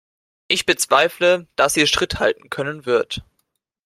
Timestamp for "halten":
2.19-2.49